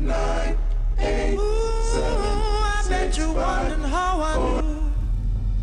[0.00, 0.56] nine,
[0.98, 1.38] eight,
[1.92, 3.76] seven, six, five,
[4.34, 4.62] four,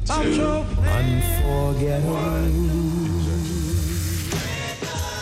[0.06, 2.24] two, Unforgettable.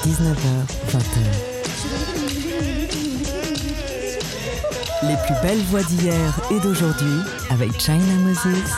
[0.03, 1.51] 19h, 20h.
[5.03, 8.71] Les plus belles voix d'hier et d'aujourd'hui avec China Moses.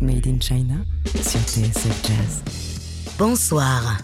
[0.00, 0.74] Made in China
[1.22, 2.65] sur TSF Jazz.
[3.18, 3.96] Bonsoir,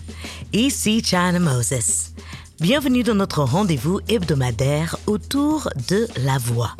[0.55, 2.12] ici China Moses.
[2.60, 6.74] Bienvenue dans notre rendez-vous hebdomadaire autour de la voix.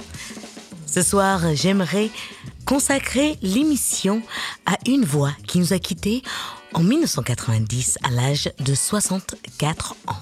[0.87, 2.09] Ce soir, j'aimerais
[2.65, 4.23] consacrer l'émission
[4.65, 6.23] à une voix qui nous a quittés
[6.73, 10.17] en 1990 à l'âge de 64 ans.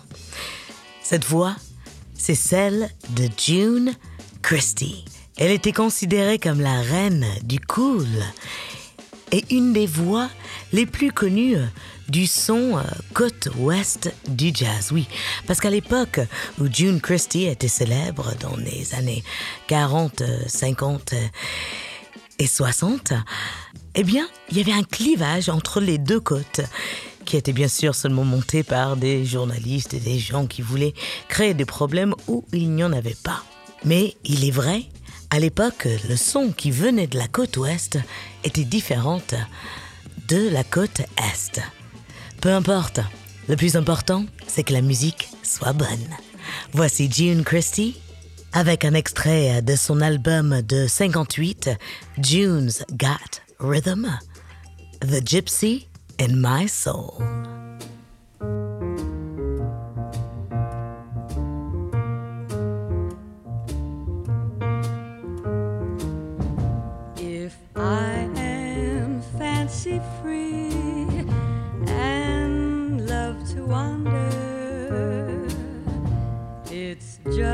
[1.04, 1.54] Cette voix,
[2.14, 3.94] c'est celle de June
[4.42, 5.04] Christie.
[5.36, 8.08] Elle était considérée comme la reine du cool
[9.30, 10.28] et une des voix
[10.72, 11.56] les plus connues
[12.10, 12.82] du son euh,
[13.14, 14.90] côte ouest du jazz.
[14.92, 15.06] Oui,
[15.46, 16.20] parce qu'à l'époque
[16.60, 19.22] où June Christie était célèbre dans les années
[19.68, 21.26] 40, euh, 50 euh,
[22.40, 23.12] et 60,
[23.94, 26.60] eh bien, il y avait un clivage entre les deux côtes
[27.24, 30.94] qui était bien sûr seulement monté par des journalistes et des gens qui voulaient
[31.28, 33.44] créer des problèmes où il n'y en avait pas.
[33.84, 34.82] Mais il est vrai,
[35.30, 37.98] à l'époque, le son qui venait de la côte ouest
[38.42, 39.34] était différente
[40.28, 41.60] de la côte est.
[42.40, 43.00] Peu importe,
[43.48, 46.08] le plus important, c'est que la musique soit bonne.
[46.72, 48.00] Voici June Christie
[48.54, 51.70] avec un extrait de son album de 58,
[52.18, 54.18] June's Got Rhythm,
[55.02, 55.86] The Gypsy
[56.18, 57.59] in My Soul.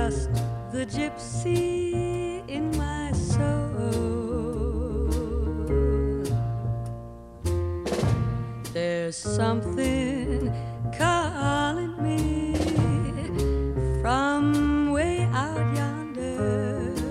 [0.06, 0.32] Just
[0.70, 3.90] the gypsy in my soul.
[8.72, 10.54] There's something
[10.96, 12.54] calling me
[14.00, 17.02] from way out yonder.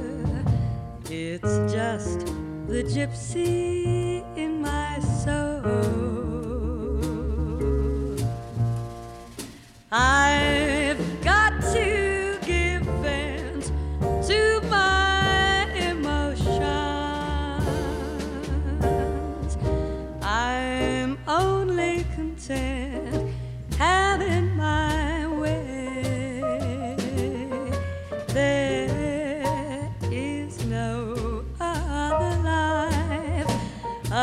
[1.09, 2.19] It's just
[2.67, 3.74] the gypsy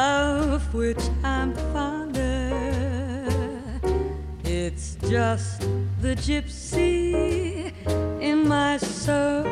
[0.02, 2.50] of which I'm fonder.
[4.44, 5.60] It's just
[6.00, 7.72] the gypsy
[8.20, 9.42] in my soul.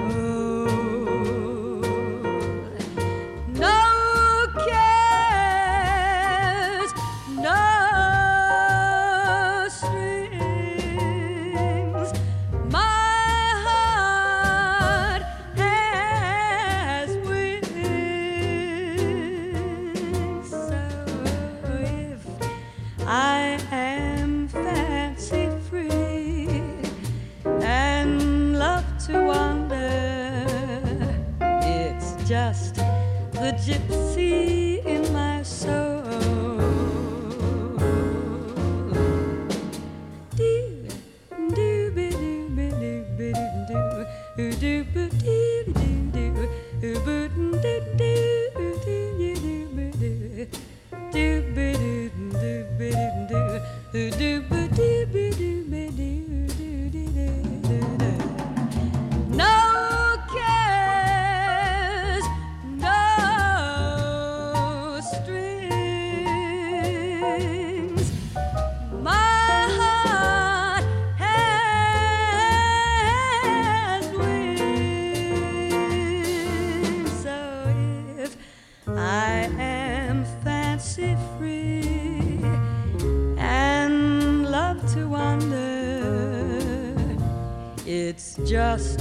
[88.10, 88.98] It's just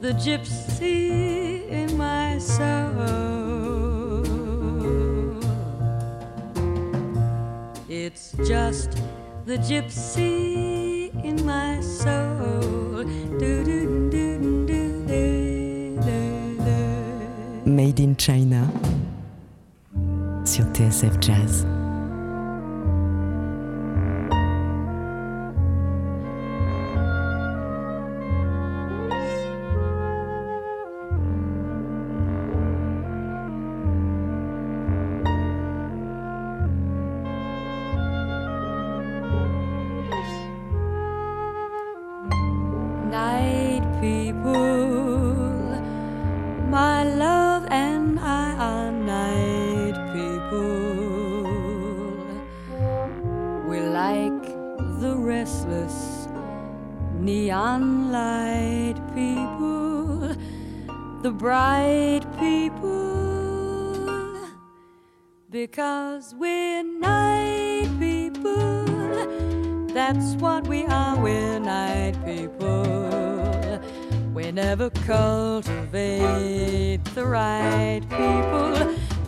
[0.00, 2.62] the gypsy in my soul.
[7.88, 8.90] It's just
[9.46, 13.04] the gypsy in my soul.
[17.66, 18.70] Made in China
[20.44, 21.81] sur TSF Jazz.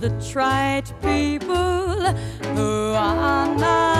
[0.04, 2.12] The trite people
[2.54, 3.93] who are not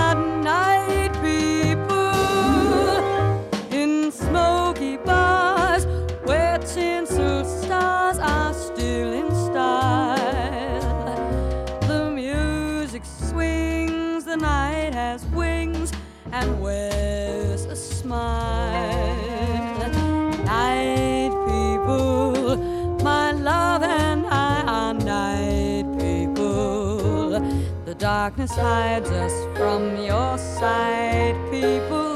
[28.25, 32.15] darkness hides us from your sight, people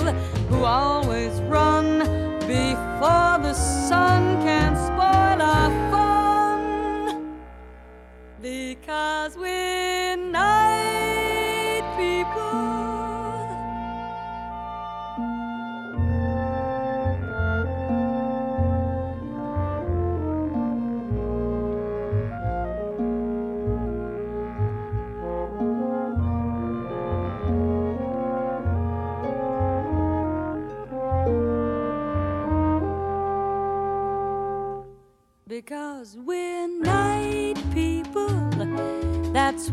[0.50, 2.00] who always run
[2.47, 4.28] before the sun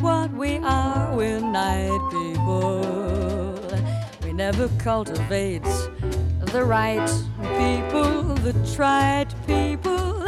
[0.01, 1.17] What we are.
[1.17, 3.59] We're night people.
[4.23, 5.63] We never cultivate
[6.53, 7.09] the right
[7.59, 10.21] people, the trite people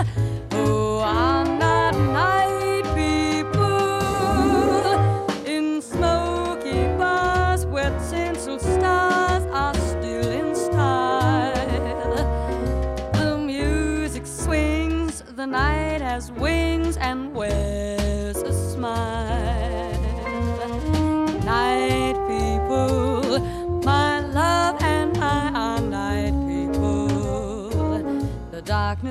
[0.53, 1.38] who are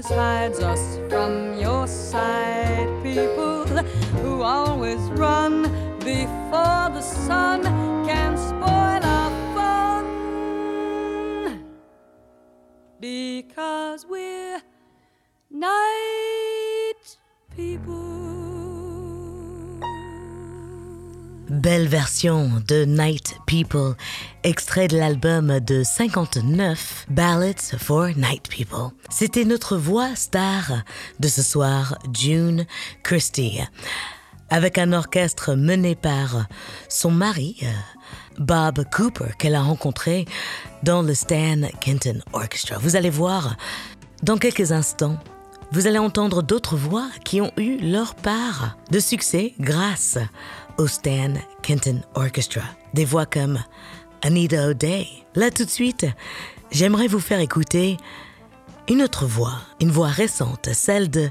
[0.01, 3.65] darkness hides us from your sight, people
[4.21, 5.63] who always run
[5.99, 7.63] before the sun
[8.05, 10.05] can spoil our fun.
[12.99, 14.05] Because
[21.67, 23.95] Belle version de Night People,
[24.45, 28.91] extrait de l'album de 59 Ballads for Night People.
[29.09, 30.71] C'était notre voix star
[31.19, 32.65] de ce soir, June
[33.03, 33.59] Christie,
[34.49, 36.47] avec un orchestre mené par
[36.87, 37.59] son mari,
[38.39, 40.23] Bob Cooper, qu'elle a rencontré
[40.83, 42.77] dans le Stan Kenton Orchestra.
[42.77, 43.57] Vous allez voir,
[44.23, 45.17] dans quelques instants,
[45.73, 50.17] vous allez entendre d'autres voix qui ont eu leur part de succès grâce
[50.77, 52.63] au Stan Kenton Orchestra.
[52.93, 53.59] Des voix comme
[54.21, 55.07] Anita O'Day.
[55.35, 56.05] Là tout de suite,
[56.71, 57.97] j'aimerais vous faire écouter
[58.89, 61.29] une autre voix, une voix récente, celle de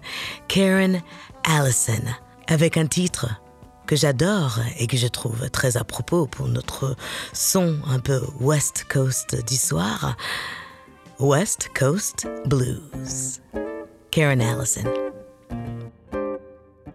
[0.48, 1.00] Karen
[1.44, 2.02] Allison,
[2.48, 3.40] avec un titre
[3.86, 6.96] que j'adore et que je trouve très à propos pour notre
[7.32, 10.16] son un peu West Coast du soir.
[11.18, 13.40] West Coast Blues.
[14.10, 14.84] Karen Allison.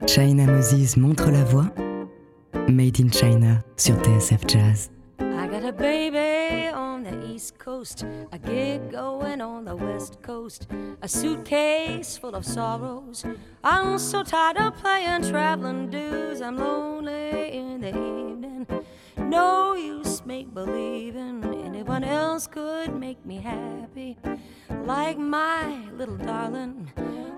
[0.08, 1.68] China Moses montre la voix.
[2.54, 4.90] Made in China sur TSF Jazz.
[5.20, 10.68] I got a baby on the East Coast, a gig going on the West Coast,
[11.02, 13.26] a suitcase full of sorrows.
[13.64, 16.42] I'm so tired of playing traveling dues.
[16.42, 18.68] I'm lonely in the evening.
[19.18, 21.51] No use make believing
[21.82, 24.16] anyone else could make me happy
[24.86, 26.92] like my little darling.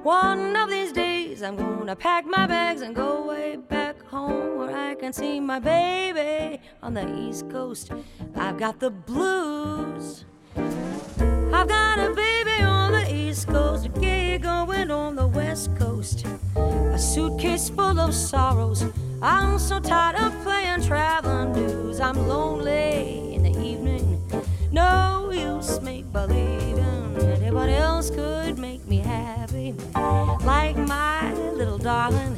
[0.03, 4.75] One of these days I'm gonna pack my bags and go way back home where
[4.75, 7.93] I can see my baby on the East Coast.
[8.35, 10.25] I've got the blues.
[10.57, 16.25] I've got a baby on the East Coast, a gig going on the West Coast.
[16.57, 18.83] A suitcase full of sorrows.
[19.21, 22.01] I'm so tired of playing traveling news.
[22.01, 23.32] I'm lonely.
[24.73, 32.37] No use make believing anyone else could make me happy like my little darling.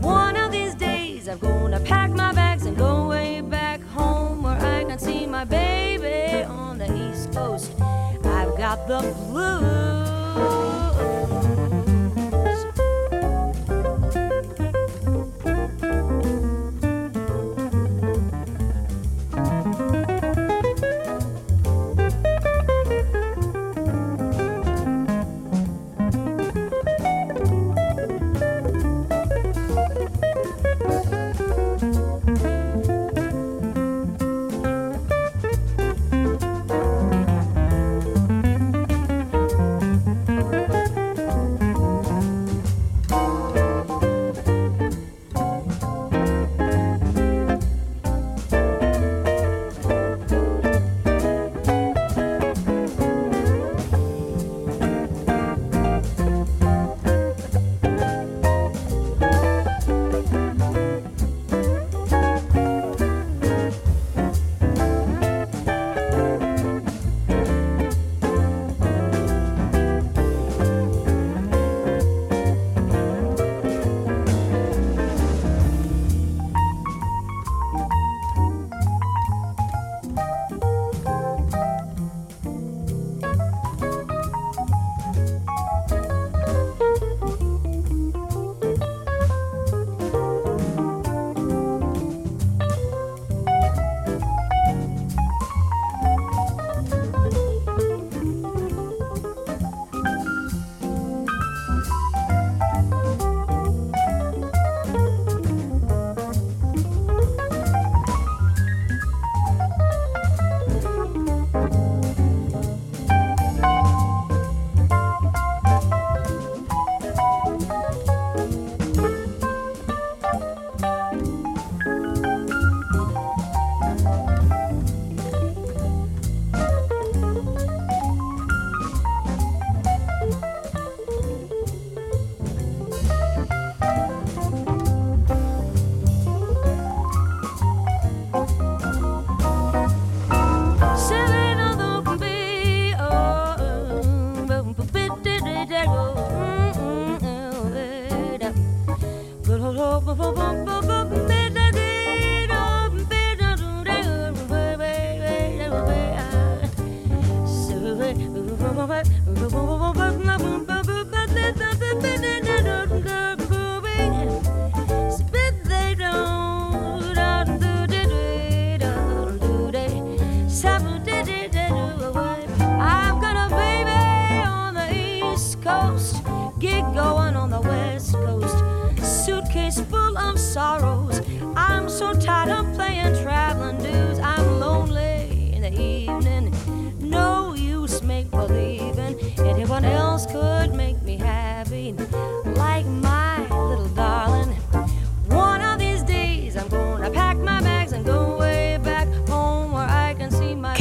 [0.00, 4.60] One of these days I'm gonna pack my bags and go way back home where
[4.60, 7.70] I can see my baby on the East Coast.
[7.80, 10.71] I've got the blues.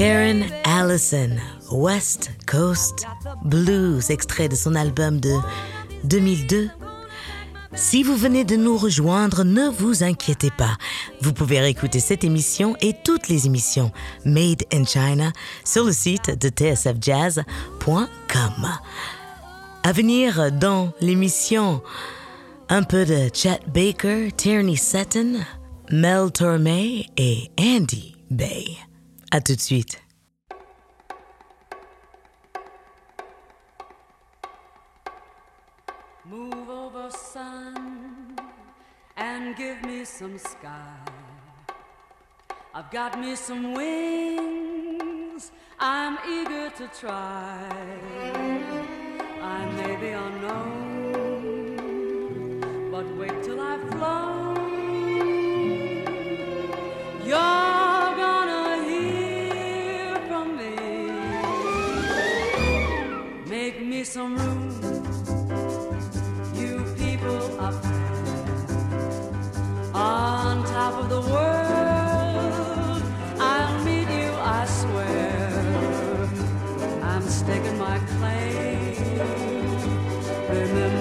[0.01, 0.43] Karen.
[0.63, 1.37] Allison,
[1.69, 3.05] West Coast
[3.45, 5.35] Blues, extrait de son album de
[6.05, 6.71] 2002.
[7.75, 10.75] Si vous venez de nous rejoindre, ne vous inquiétez pas.
[11.21, 13.91] Vous pouvez réécouter cette émission et toutes les émissions
[14.25, 15.31] Made in China
[15.63, 17.43] sur le site de tsfjazz.com.
[19.83, 21.83] À venir dans l'émission,
[22.69, 25.41] un peu de Chet Baker, Tierney Sutton,
[25.91, 28.65] Mel Tormé et Andy Bay.
[29.33, 30.03] À tout de suite.
[36.25, 38.35] Move over, sun,
[39.15, 40.97] and give me some sky.
[42.75, 47.69] I've got me some wings, I'm eager to try.
[49.41, 51.69] I may be unknown,
[52.91, 54.57] but wait till I've flown.
[57.25, 57.80] You're
[77.31, 78.91] I'm staking my claim.
[80.49, 81.00] Remember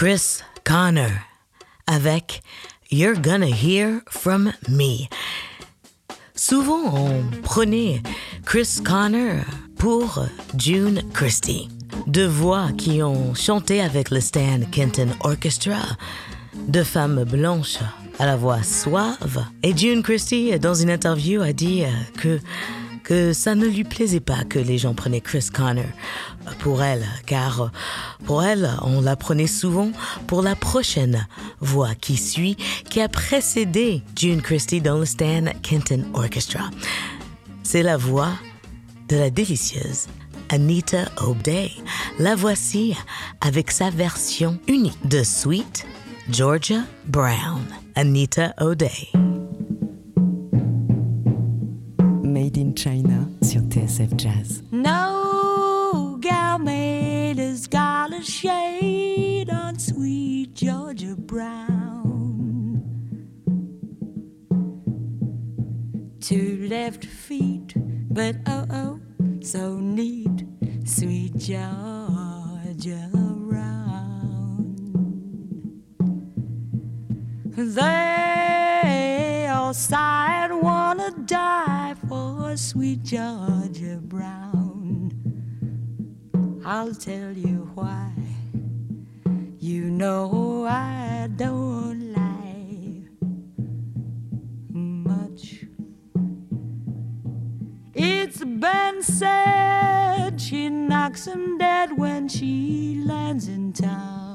[0.00, 1.10] Chris Connor
[1.88, 2.40] avec
[2.88, 5.08] You're Gonna Hear From Me.
[6.36, 8.00] Souvent, on prenait
[8.46, 9.42] Chris Connor
[9.76, 10.24] pour
[10.56, 11.68] June Christie.
[12.06, 15.82] Deux voix qui ont chanté avec le Stan Kenton Orchestra.
[16.68, 17.78] Deux femmes blanches
[18.20, 19.44] à la voix suave.
[19.64, 21.82] Et June Christie, dans une interview, a dit
[22.20, 22.38] que,
[23.08, 25.86] que ça ne lui plaisait pas que les gens prenaient Chris Connor
[26.58, 27.72] pour elle, car
[28.26, 29.90] pour elle, on la prenait souvent
[30.26, 31.26] pour la prochaine
[31.60, 32.56] voix qui suit,
[32.90, 36.68] qui a précédé June Christie dans le Stan Kenton Orchestra.
[37.62, 38.32] C'est la voix
[39.08, 40.06] de la délicieuse
[40.50, 41.70] Anita O'Day.
[42.18, 42.94] La voici
[43.40, 45.86] avec sa version unique de Sweet
[46.30, 47.64] Georgia Brown.
[47.94, 49.37] Anita O'Day.
[54.06, 54.62] Jazz.
[54.70, 62.82] No gal made a scarlet shade on sweet Georgia Brown.
[66.20, 67.74] Two left feet
[68.10, 69.00] but oh oh,
[69.40, 70.44] so neat,
[70.84, 74.74] sweet Georgia Brown.
[77.56, 79.17] They
[79.68, 85.12] all sighed, wanna die for sweet Georgia Brown.
[86.64, 88.10] I'll tell you why.
[89.58, 93.08] You know I don't lie
[94.70, 95.66] much.
[97.92, 104.27] It's been said she knocks him dead when she lands in town.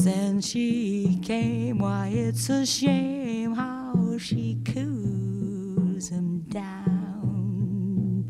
[0.00, 8.24] Since she came, why, it's a shame how she cools him down.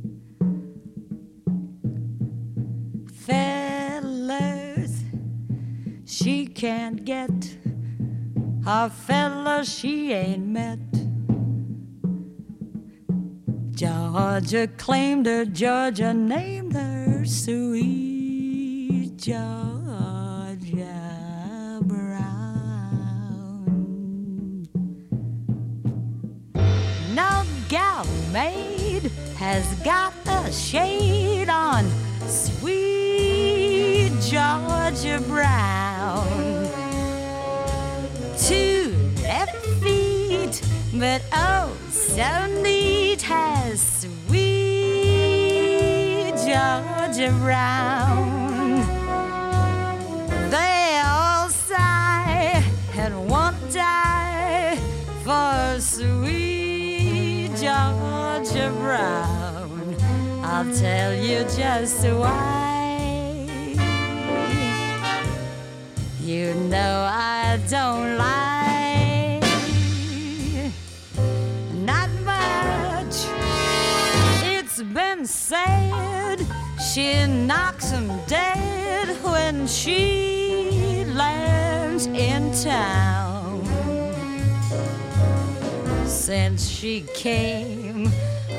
[3.13, 5.03] Fellas,
[6.07, 7.59] she can't get
[8.67, 10.79] a fella she ain't met.
[13.73, 19.68] Georgia claimed her, Georgia named her sweet Georgia
[28.33, 31.89] maid has got a shade on
[32.27, 36.27] sweet Georgia Brown.
[38.39, 40.63] Two left feet,
[40.95, 44.49] but oh, so neat has sweet
[46.37, 48.81] Georgia Brown.
[50.51, 50.99] They
[58.81, 59.97] Brown.
[60.43, 62.57] I'll tell you just why.
[66.21, 69.41] You know I don't lie.
[71.91, 73.17] Not much.
[74.55, 76.39] It's been said
[76.93, 83.65] she knocks 'em dead when she lands in town.
[86.07, 87.88] Since she came,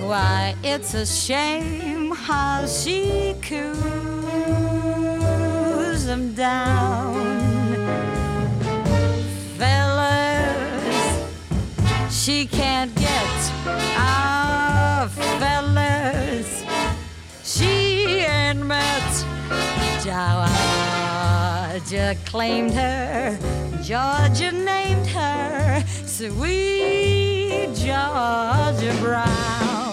[0.09, 3.75] why it's a shame how she cools
[6.07, 7.13] them down.
[9.59, 11.13] Fellas,
[12.09, 13.51] she can't get
[13.99, 16.63] our fellas.
[17.43, 19.09] She ain't met
[21.89, 23.37] Georgia claimed her,
[23.81, 29.88] Georgia named her Sweet Georgia Brown.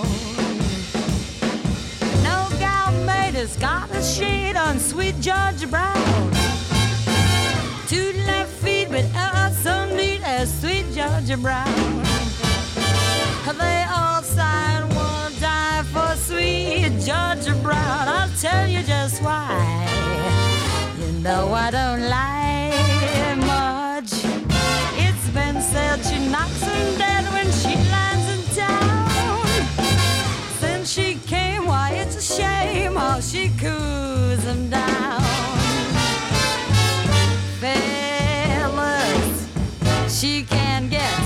[3.37, 6.33] Has got a shade on Sweet Georgia Brown.
[7.87, 9.71] Two left feet, but oh, so
[10.25, 12.03] as Sweet Georgia Brown.
[13.59, 18.09] They all and wanna die for sweet Georgia Brown.
[18.09, 19.87] I'll tell you just why.
[20.99, 24.13] You know I don't lie much.
[25.07, 27.77] It's been said she knocks him dead when she.
[27.77, 28.16] Since
[30.87, 35.21] she came, why it's a shame how she coos him down.
[37.59, 39.49] Fellas,
[40.09, 41.26] she can get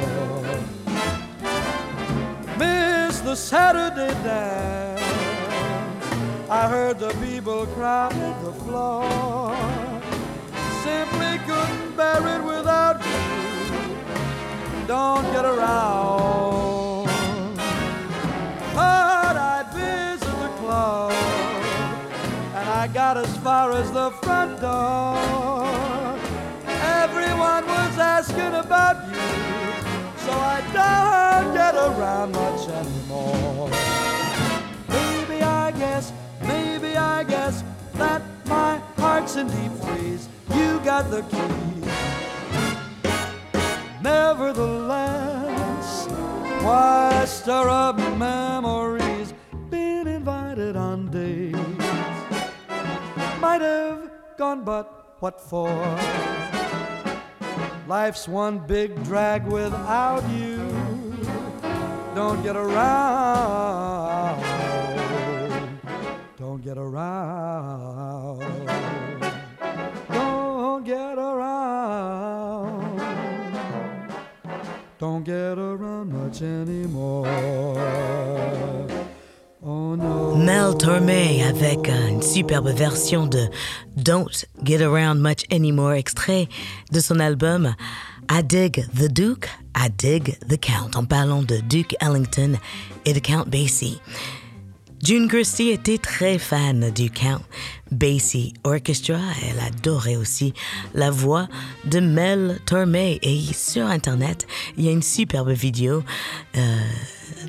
[2.56, 5.02] Miss the Saturday dance.
[6.48, 9.56] I heard the people crowded the floor.
[10.84, 14.86] Simply couldn't bear it without you.
[14.86, 16.58] Don't get around.
[22.88, 25.18] I got as far as the front door.
[27.05, 29.20] Everyone was asking about you,
[30.24, 33.68] so I don't get around much anymore.
[34.88, 37.62] Maybe I guess, maybe I guess
[37.94, 40.27] that my heart's in deep freeze.
[40.55, 41.83] You got the key.
[44.03, 46.07] Nevertheless,
[46.64, 49.35] why stir up memories?
[49.68, 51.88] Been invited on dates.
[53.40, 55.70] Might have gone, but what for?
[57.87, 60.59] Life's one big drag without you.
[62.16, 64.42] Don't get around.
[66.37, 68.40] Don't get around.
[70.11, 72.98] Don't get around.
[74.98, 77.27] Don't get around much anymore.
[79.61, 83.49] Mel Torme avec une superbe version de
[83.97, 86.49] Don't Get Around Much Anymore, extrait
[86.92, 87.75] de son album
[88.31, 92.53] I Dig the Duke, I Dig the Count, en parlant de Duke Ellington
[93.05, 94.01] et de Count Basie.
[95.02, 97.40] June Christie était très fan du Count
[97.92, 99.20] Basie Orchestra.
[99.42, 100.54] Elle adorait aussi
[100.92, 101.48] la voix
[101.84, 102.96] de Mel Torme.
[102.96, 106.02] Et sur Internet, il y a une superbe vidéo
[106.56, 106.76] euh,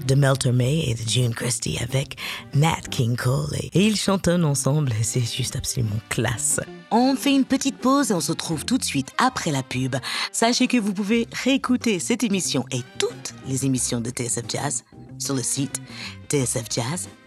[0.06, 2.18] de Mel Torme et de June Christie avec
[2.54, 3.56] Nat King Cole.
[3.74, 6.60] Et, ils chantonnent ensemble c'est juste absolument classe.
[6.92, 9.96] On fait une petite pause et on se retrouve tout de suite après la pub.
[10.32, 14.84] Sachez que vous pouvez réécouter cette émission et toutes les émissions de TSF Jazz
[15.18, 15.82] sur le site
[16.30, 17.19] tsfjazz.com.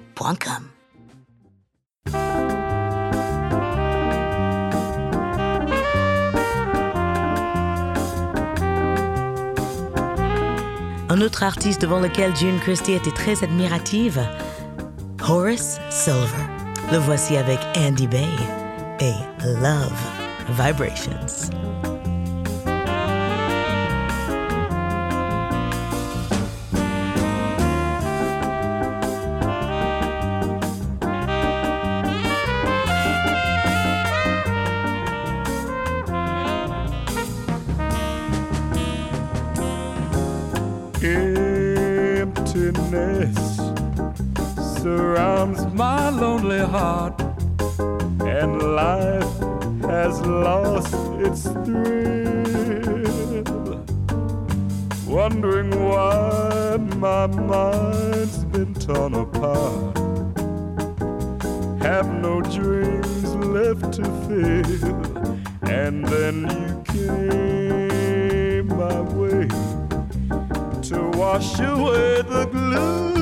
[11.09, 14.20] Un autre artiste devant lequel June Christie était très admirative,
[15.29, 16.42] Horace Silver.
[16.90, 18.29] Le voici avec Andy Bay
[19.01, 19.92] et Love
[20.51, 21.51] Vibrations.
[45.46, 47.20] My lonely heart,
[48.20, 49.40] and life
[49.83, 53.42] has lost its thrill.
[55.07, 59.98] Wondering why my mind's been torn apart.
[61.83, 69.48] Have no dreams left to fill, and then you came my way
[70.83, 73.21] to wash away the gloom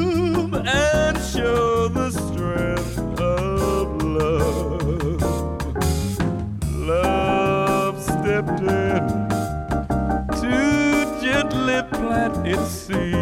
[0.67, 5.23] and show the strength of love.
[6.77, 9.29] Love stepped in
[10.41, 13.20] to gently plant its seed,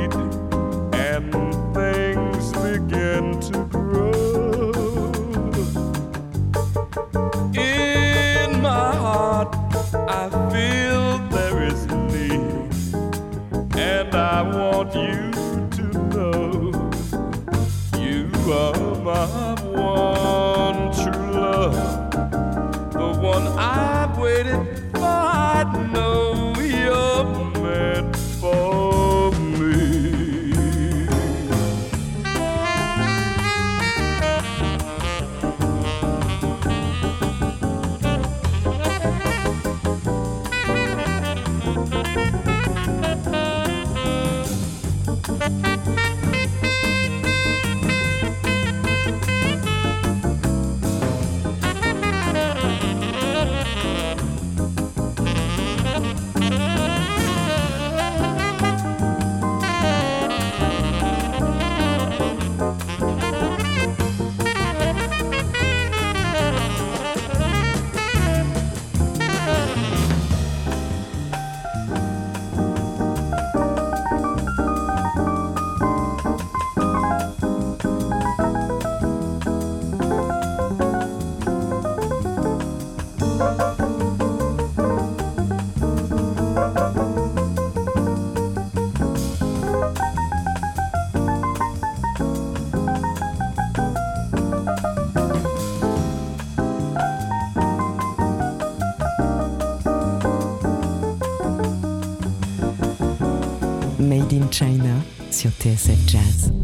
[105.38, 106.57] sur TSF Jazz.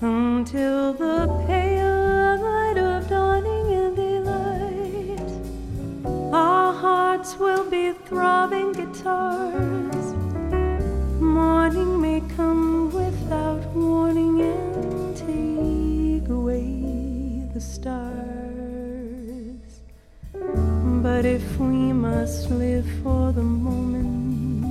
[0.00, 5.30] until the pale light of dawning and daylight,
[6.32, 9.33] our hearts will be throbbing guitars.
[21.14, 24.66] But if we must live for the moment,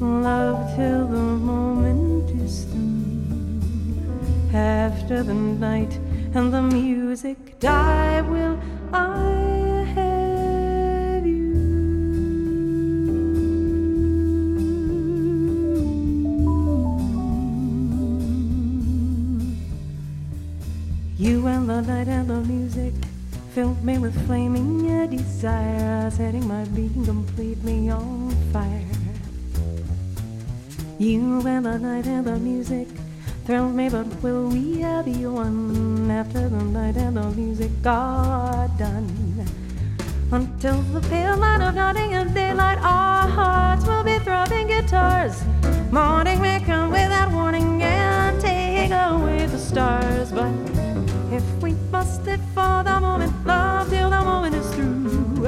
[0.00, 4.56] love till the moment is through.
[4.56, 5.92] After the night
[6.34, 8.58] and the music die, will
[8.90, 11.52] I have you?
[21.18, 22.94] You and the night and the music
[23.58, 28.86] filled me with flaming desire, setting my being completely on fire.
[31.00, 32.86] You and the night and the music
[33.46, 38.68] thrilled me, but will we ever be one after the night and the music are
[38.78, 39.44] done?
[40.30, 45.42] Until the pale light of dawning and daylight, our hearts will be throbbing guitars.
[45.90, 50.54] Morning may come without warning and take away the stars, but
[51.32, 51.67] if we
[51.98, 55.46] live for the moment, love till the moment is through.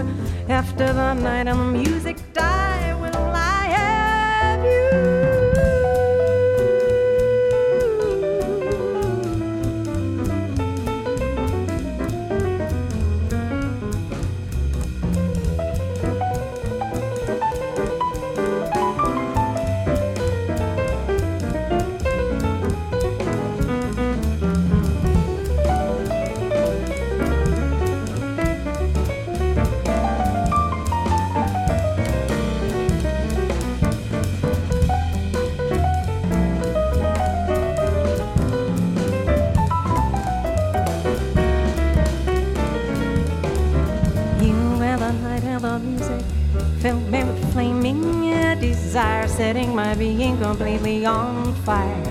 [0.49, 2.00] After the night and the music
[51.05, 52.03] on fire.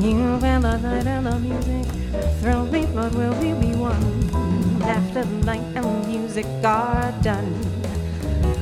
[0.00, 1.86] You and the night and the music
[2.40, 4.30] thrilled me, but will we be one
[4.82, 7.54] after the night and music are done?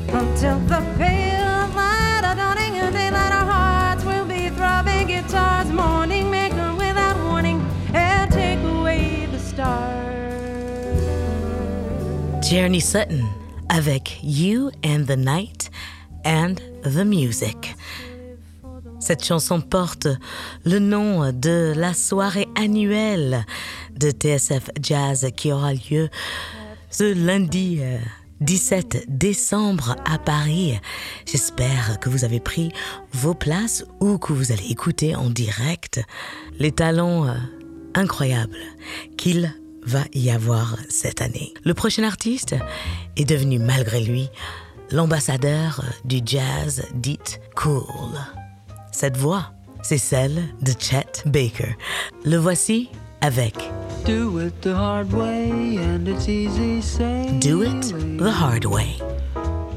[0.09, 5.71] Until the pale light of dawning and daylight, our hearts will be throbbing guitars.
[5.71, 7.61] Morning come without warning
[7.93, 10.03] and take away the stars.
[12.49, 13.29] Tierney Sutton
[13.69, 15.71] avec You and the Night
[16.25, 17.62] and the Music.
[19.03, 20.07] Cette chanson porte
[20.65, 23.45] le nom de la soirée annuelle
[23.97, 26.09] de TSF Jazz qui aura lieu
[26.89, 27.99] ce lundi euh,
[28.43, 30.79] 17 décembre à Paris.
[31.27, 32.71] J'espère que vous avez pris
[33.13, 36.01] vos places ou que vous allez écouter en direct
[36.61, 37.35] les talents euh,
[37.95, 38.57] incroyables
[39.17, 39.53] qu'il
[39.85, 41.53] va y avoir cette année.
[41.65, 42.55] Le prochain artiste
[43.17, 44.29] est devenu malgré lui
[44.93, 47.19] l'ambassadeur du jazz dit
[47.57, 48.13] cool.
[48.93, 49.47] Cette voix,
[49.83, 51.77] c'est celle de Chet Baker.
[52.25, 53.55] Le voici avec
[54.05, 57.41] Do it the hard way, and it's easy saying.
[57.41, 58.99] Do It the Hard Way.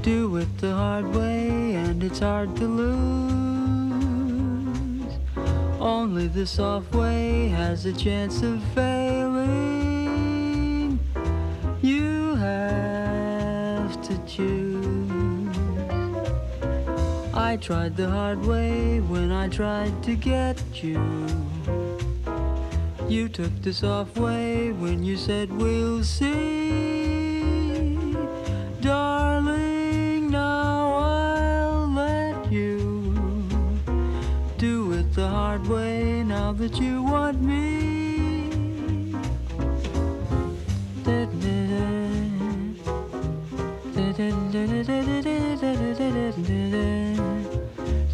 [0.03, 2.95] Do it the hard way, and it's hard to lose.
[5.79, 9.79] Only the soft way has a chance of failing.
[11.81, 15.04] You have to choose.
[17.55, 20.99] I tried the hard way when I tried to get you.
[23.07, 27.07] You took the soft way when you said we'll see.
[28.81, 33.47] Darling, now I'll let you
[34.57, 37.94] do it the hard way now that you want me.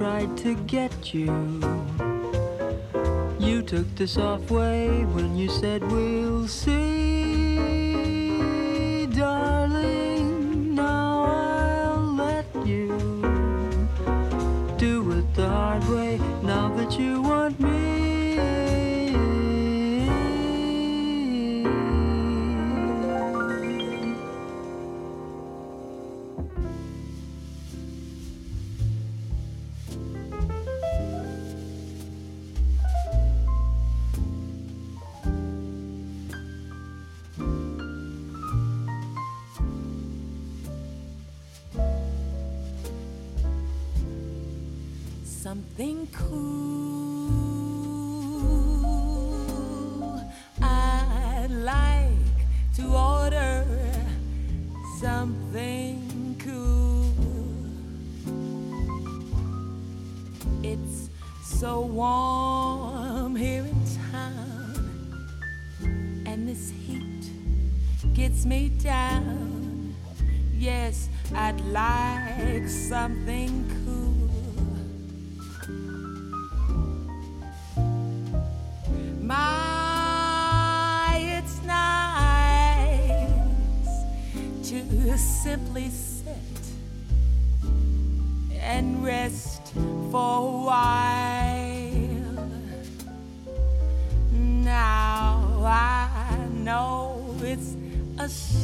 [0.00, 1.26] tried to get you.
[3.38, 7.09] You took the soft way when you said we'll see,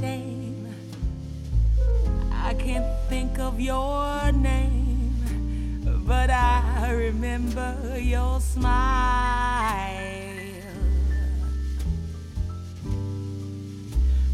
[0.01, 0.47] shame
[2.47, 8.63] I can't think of your name, but I remember your smile.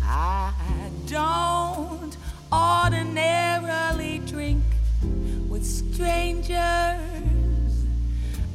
[0.03, 0.53] I
[1.07, 2.15] don't
[2.53, 4.63] ordinarily drink
[5.49, 6.53] with strangers.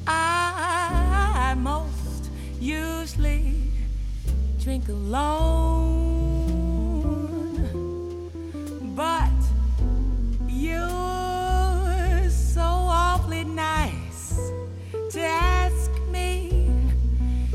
[0.05, 2.29] I most
[2.59, 3.55] usually
[4.59, 6.16] drink alone.
[8.97, 9.29] But
[10.47, 14.39] you're so awfully nice
[15.11, 16.67] to ask me,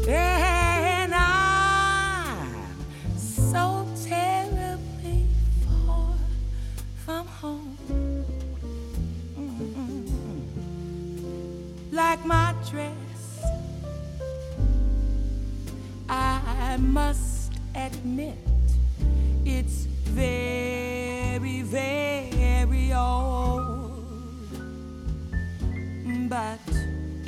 [0.06, 2.46] and I'm
[3.18, 5.26] so terribly
[5.66, 6.14] far
[7.04, 7.76] from home.
[11.90, 13.42] Like my dress,
[16.08, 18.38] I must admit
[19.44, 20.61] it's very,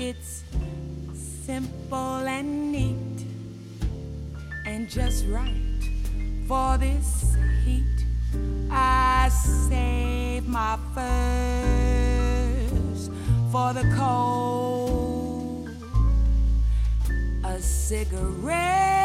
[0.07, 0.45] it's
[1.15, 3.27] simple and neat
[4.67, 5.83] and just right
[6.47, 7.35] for this
[7.65, 8.05] heat.
[8.71, 12.21] I save my furs
[13.51, 15.71] for the cold.
[17.45, 19.04] A cigarette,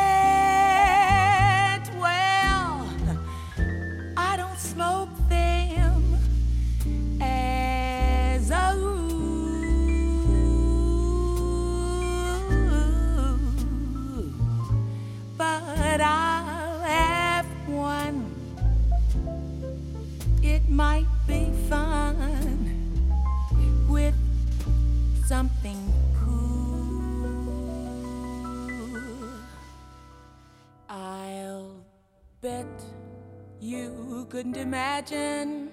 [34.30, 35.72] couldn't imagine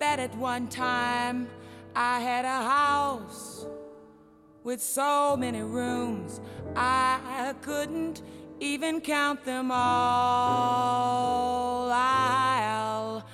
[0.00, 1.48] that at one time
[1.94, 3.64] I had a house
[4.64, 6.40] with so many rooms
[6.74, 8.22] I couldn't
[8.58, 9.80] even count them all.
[11.92, 13.24] I'll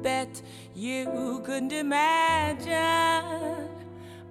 [0.00, 0.40] bet
[0.74, 2.72] you couldn't imagine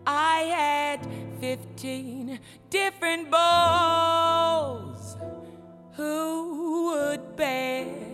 [0.08, 1.08] I had
[1.40, 2.40] 15
[2.72, 4.96] different beaux
[5.94, 8.11] who would beg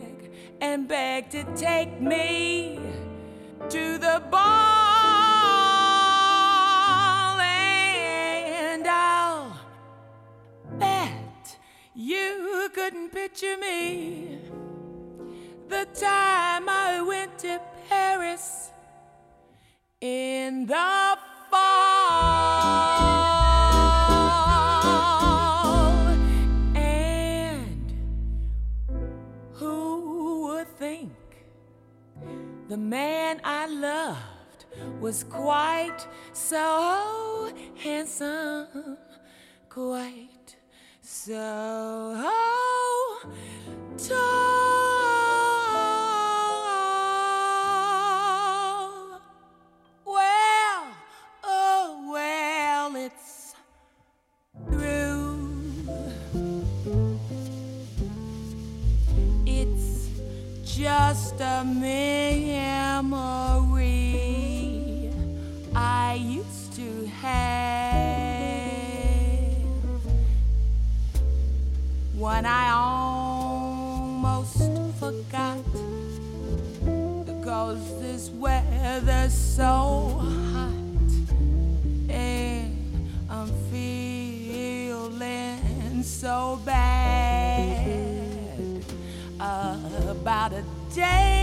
[0.61, 2.79] and beg to take me
[3.69, 4.39] to the ball,
[7.39, 9.59] and I'll
[10.79, 11.57] bet
[11.93, 14.39] you couldn't picture me
[15.67, 18.71] the time I went to Paris
[20.01, 21.17] in the
[21.51, 22.96] fall.
[32.67, 34.65] The man I loved
[34.99, 38.97] was quite so handsome,
[39.69, 40.57] quite
[41.01, 42.29] so
[43.97, 44.17] tall.
[50.05, 50.87] Well,
[51.45, 53.55] oh well, it's
[54.69, 55.39] through.
[59.45, 60.09] It's
[60.65, 61.63] just a
[63.09, 65.09] memory
[65.75, 67.37] I used to have.
[72.15, 74.57] One I almost
[74.99, 75.63] forgot
[77.25, 80.19] because this weather's so
[80.53, 80.73] hot
[82.09, 85.23] and I'm feeling
[86.03, 87.07] so bad
[89.39, 91.36] about a date.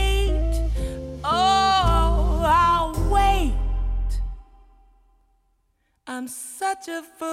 [6.17, 7.25] I'm such a fool.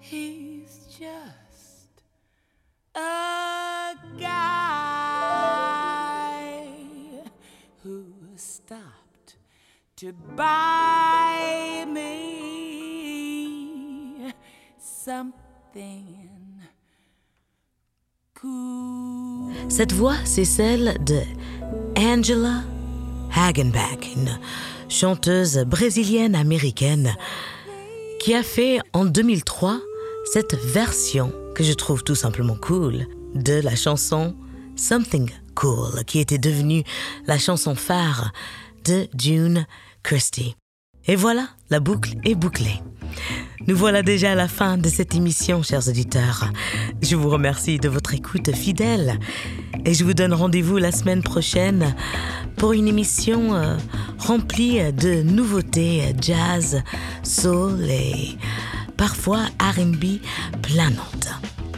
[0.00, 2.00] He's just
[2.94, 4.86] a guy
[7.82, 9.36] who stopped
[9.96, 13.12] to buy me
[14.78, 16.22] something.
[19.68, 21.20] Cette voix, c'est celle de
[21.98, 22.62] Angela
[23.36, 24.38] Hagenbeck, une
[24.88, 27.14] chanteuse brésilienne américaine
[28.18, 29.78] qui a fait en 2003
[30.32, 34.34] cette version que je trouve tout simplement cool de la chanson
[34.74, 36.82] Something Cool qui était devenue
[37.26, 38.32] la chanson phare
[38.84, 39.66] de June
[40.02, 40.56] Christie.
[41.08, 42.80] Et voilà, la boucle est bouclée.
[43.68, 46.50] Nous voilà déjà à la fin de cette émission, chers auditeurs.
[47.00, 49.18] Je vous remercie de votre écoute fidèle
[49.84, 51.94] et je vous donne rendez-vous la semaine prochaine
[52.56, 53.76] pour une émission euh,
[54.18, 56.82] remplie de nouveautés jazz,
[57.22, 58.36] soul et
[58.96, 60.20] parfois RB
[60.62, 61.28] planantes.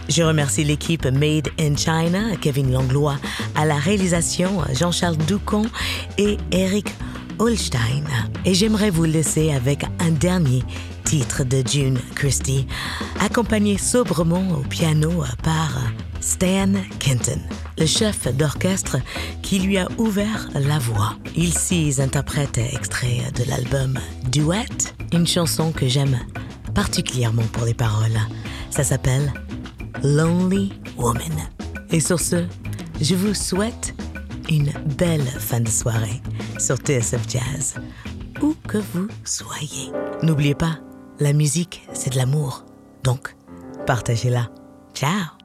[0.09, 3.17] Je remercie l'équipe Made in China, Kevin Langlois
[3.55, 5.67] à la réalisation, Jean-Charles Doucon
[6.17, 6.95] et Eric
[7.39, 8.05] Holstein.
[8.45, 10.63] Et j'aimerais vous laisser avec un dernier
[11.05, 12.67] titre de June Christie,
[13.21, 15.81] accompagné sobrement au piano par
[16.21, 17.41] Stan Kenton,
[17.79, 18.99] le chef d'orchestre
[19.43, 21.15] qui lui a ouvert la voix.
[21.37, 23.99] Il s'y interprète extrait de l'album
[24.31, 26.19] Duet, une chanson que j'aime
[26.75, 28.19] particulièrement pour les paroles.
[28.71, 29.33] Ça s'appelle
[30.03, 31.49] Lonely Woman.
[31.91, 32.45] Et sur ce,
[33.01, 33.95] je vous souhaite
[34.49, 36.21] une belle fin de soirée
[36.59, 37.75] sur TSF Jazz,
[38.43, 39.91] où que vous soyez.
[40.23, 40.79] N'oubliez pas,
[41.21, 42.65] la musique, c'est de l'amour.
[43.05, 43.35] Donc,
[43.87, 44.49] partagez-la.
[44.95, 45.38] Ciao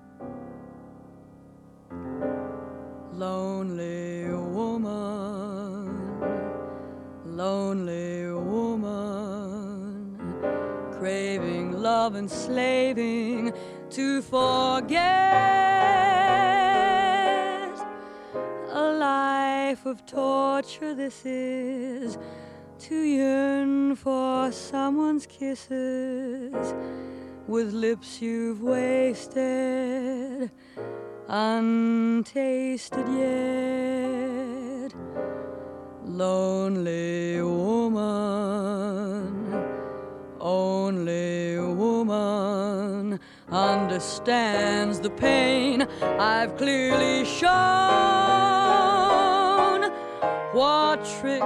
[21.04, 22.18] this is,
[22.80, 26.74] to yearn for someone's kisses
[27.46, 30.50] with lips you've wasted
[31.28, 34.94] untasted yet.
[36.06, 38.56] Lonely woman,
[40.40, 43.20] only woman
[43.52, 49.03] understands the pain I've clearly shown.
[50.54, 51.42] What trick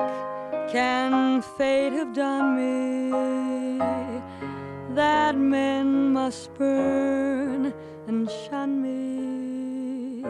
[0.69, 3.09] can fate have done me
[4.95, 6.53] that men must?
[6.55, 7.73] burn
[8.07, 10.25] and shun me.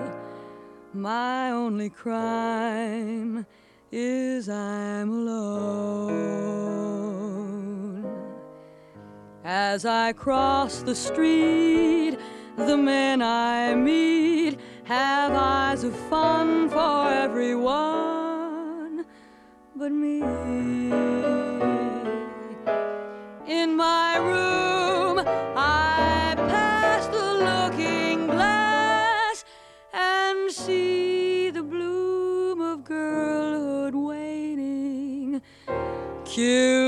[0.93, 3.47] My only crime
[3.91, 6.07] is I'm alone.
[9.43, 12.17] As I cross the street,
[12.57, 18.26] the men I meet have eyes of fun for everyone
[19.77, 20.21] but me.
[23.47, 25.19] In my room,
[25.55, 29.45] I pass the looking glass
[29.93, 35.41] and see the bloom of girlhood waning,
[36.25, 36.86] killed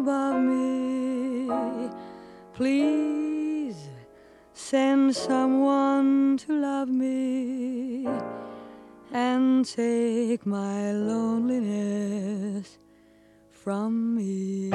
[0.00, 1.50] above me,
[2.54, 3.90] please
[4.54, 8.08] send someone to love me
[9.12, 12.78] and take my loneliness
[13.50, 14.70] from me.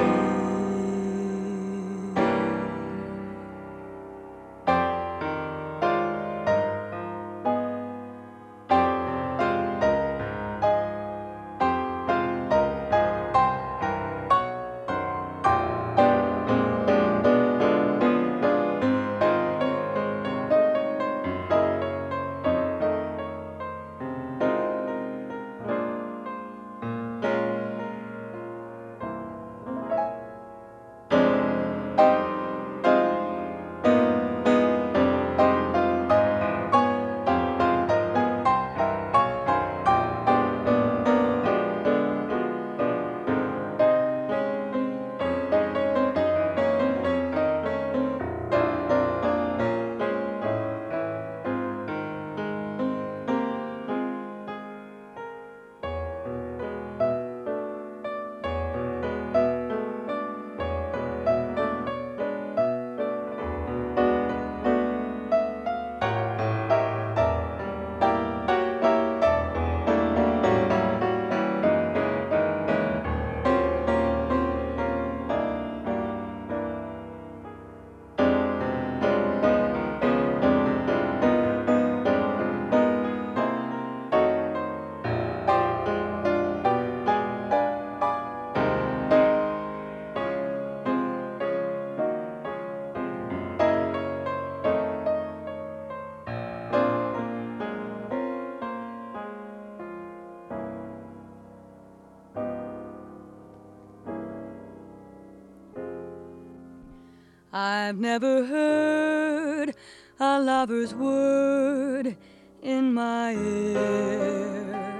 [107.86, 109.72] I've never heard
[110.18, 112.16] a lover's word
[112.60, 114.92] in my ear.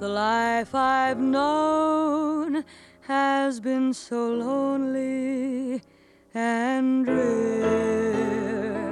[0.00, 2.64] The life I've known
[3.02, 5.80] has been so lonely
[6.34, 8.88] and drear.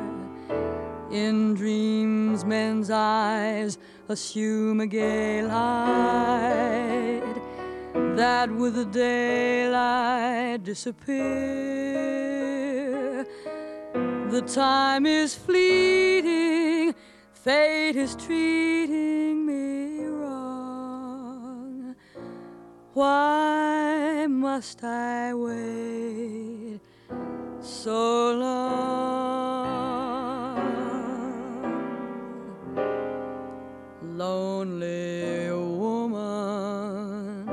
[1.10, 3.78] In dreams, men's eyes
[4.08, 7.34] assume a gay light
[8.14, 12.45] that with the daylight disappear.
[14.28, 16.94] The time is fleeting,
[17.32, 21.94] fate is treating me wrong.
[22.92, 26.80] Why must I wait
[27.60, 28.96] so long?
[34.02, 37.46] Lonely woman,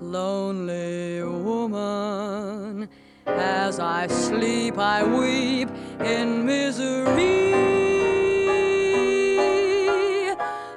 [0.00, 2.88] lonely woman.
[3.26, 5.70] As I sleep, I weep
[6.04, 7.52] in misery.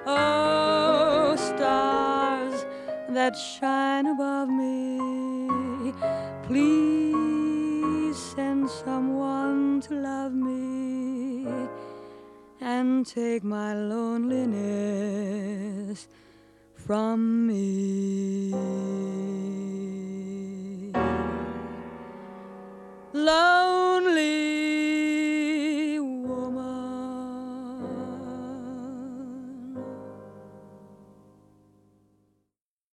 [0.05, 2.65] Oh, stars
[3.09, 5.93] that shine above me,
[6.43, 11.47] please send someone to love me
[12.61, 14.55] and take my loneliness
[16.73, 18.53] from me.
[23.13, 23.65] Love